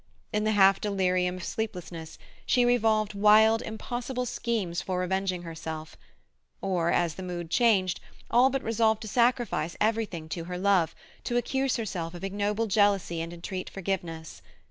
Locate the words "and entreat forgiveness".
13.21-14.41